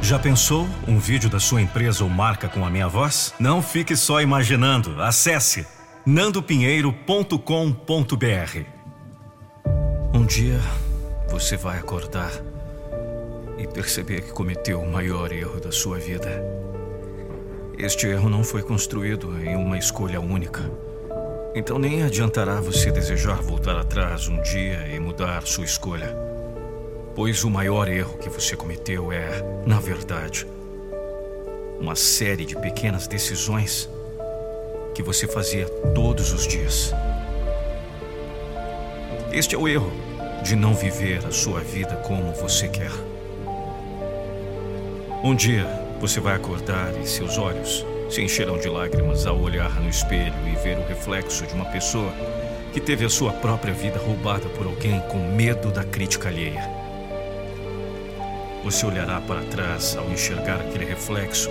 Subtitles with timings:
[0.00, 3.34] Já pensou um vídeo da sua empresa ou marca com a minha voz?
[3.38, 5.02] Não fique só imaginando.
[5.02, 5.66] Acesse
[6.06, 8.60] nandopinheiro.com.br.
[10.14, 10.58] Um dia
[11.28, 12.30] você vai acordar
[13.58, 16.42] e perceber que cometeu o maior erro da sua vida.
[17.76, 20.70] Este erro não foi construído em uma escolha única.
[21.54, 26.37] Então nem adiantará você desejar voltar atrás um dia e mudar sua escolha.
[27.18, 30.46] Pois o maior erro que você cometeu é, na verdade,
[31.80, 33.90] uma série de pequenas decisões
[34.94, 36.94] que você fazia todos os dias.
[39.32, 39.90] Este é o erro
[40.44, 42.92] de não viver a sua vida como você quer.
[45.24, 45.66] Um dia
[46.00, 50.54] você vai acordar e seus olhos se encherão de lágrimas ao olhar no espelho e
[50.62, 52.12] ver o reflexo de uma pessoa
[52.72, 56.77] que teve a sua própria vida roubada por alguém com medo da crítica alheia.
[58.68, 61.48] Você olhará para trás ao enxergar aquele reflexo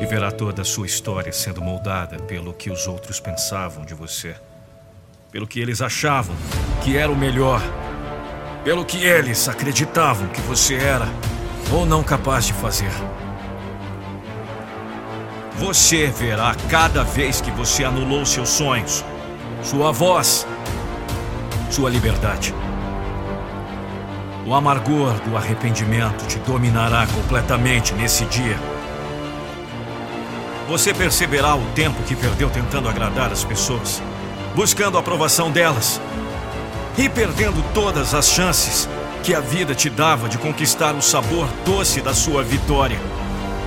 [0.00, 4.34] e verá toda a sua história sendo moldada pelo que os outros pensavam de você,
[5.30, 6.34] pelo que eles achavam
[6.82, 7.60] que era o melhor,
[8.64, 11.06] pelo que eles acreditavam que você era
[11.70, 12.92] ou não capaz de fazer.
[15.58, 19.04] Você verá cada vez que você anulou seus sonhos,
[19.62, 20.46] sua voz,
[21.70, 22.54] sua liberdade.
[24.46, 28.58] O amargor do arrependimento te dominará completamente nesse dia.
[30.68, 34.02] Você perceberá o tempo que perdeu tentando agradar as pessoas,
[34.54, 36.00] buscando a aprovação delas
[36.96, 38.88] e perdendo todas as chances
[39.22, 42.98] que a vida te dava de conquistar o sabor doce da sua vitória.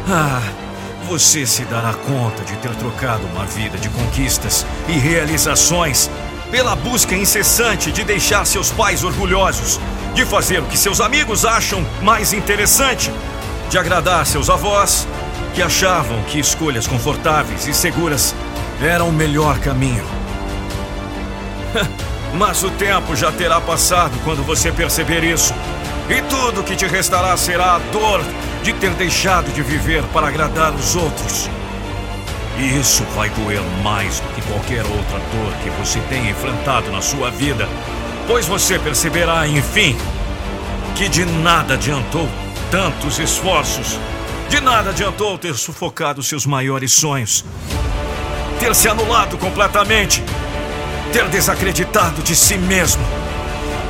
[0.08, 0.68] Ah!
[1.08, 6.10] você se dará conta de ter trocado uma vida de conquistas e realizações
[6.52, 9.80] pela busca incessante de deixar seus pais orgulhosos,
[10.14, 13.12] de fazer o que seus amigos acham mais interessante,
[13.70, 15.08] de agradar seus avós,
[15.54, 18.34] que achavam que escolhas confortáveis e seguras
[18.82, 20.06] eram o melhor caminho.
[22.34, 25.54] Mas o tempo já terá passado quando você perceber isso.
[26.10, 28.22] E tudo que te restará será a dor
[28.64, 31.50] de ter deixado de viver para agradar os outros.
[32.58, 37.02] E isso vai doer mais do que qualquer outra dor que você tenha enfrentado na
[37.02, 37.70] sua vida,
[38.26, 39.96] pois você perceberá, enfim,
[40.96, 42.28] que de nada adiantou
[42.72, 44.00] tantos esforços,
[44.50, 47.46] de nada adiantou ter sufocado seus maiores sonhos,
[48.60, 50.24] ter se anulado completamente,
[51.14, 53.04] ter desacreditado de si mesmo.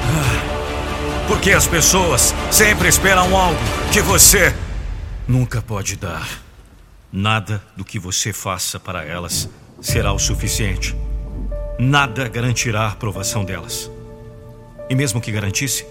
[0.03, 1.25] Ah.
[1.27, 3.59] Porque as pessoas sempre esperam algo
[3.91, 4.53] que você
[5.27, 6.46] nunca pode dar.
[7.19, 9.49] Nada do que você faça para elas
[9.81, 10.95] será o suficiente.
[11.79, 13.89] Nada garantirá a aprovação delas.
[14.87, 15.83] E mesmo que garantisse,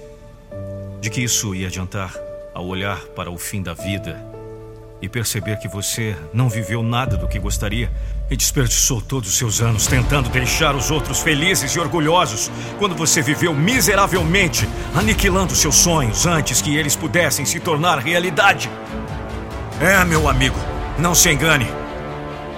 [1.01, 2.15] de que isso ia adiantar
[2.55, 4.25] ao olhar para o fim da vida
[5.03, 7.91] e perceber que você não viveu nada do que gostaria
[8.31, 13.21] e desperdiçou todos os seus anos tentando deixar os outros felizes e orgulhosos quando você
[13.21, 18.71] viveu miseravelmente, aniquilando seus sonhos antes que eles pudessem se tornar realidade.
[19.81, 21.71] É, meu amigo, não se engane.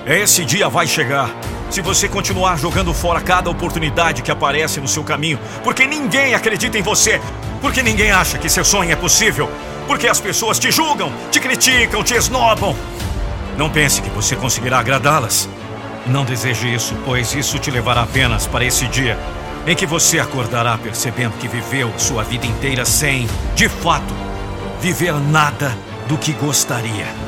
[0.06, 1.30] Esse dia vai chegar.
[1.70, 6.78] Se você continuar jogando fora cada oportunidade que aparece no seu caminho, porque ninguém acredita
[6.78, 7.20] em você,
[7.60, 9.50] porque ninguém acha que seu sonho é possível,
[9.86, 12.74] porque as pessoas te julgam, te criticam, te esnobam.
[13.56, 15.48] Não pense que você conseguirá agradá-las.
[16.06, 19.18] Não deseje isso, pois isso te levará apenas para esse dia
[19.66, 24.14] em que você acordará percebendo que viveu sua vida inteira sem, de fato,
[24.80, 25.76] viver nada
[26.08, 27.27] do que gostaria.